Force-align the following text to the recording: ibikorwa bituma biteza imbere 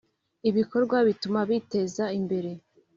ibikorwa 0.49 0.97
bituma 1.07 1.39
biteza 1.49 2.05
imbere 2.19 2.51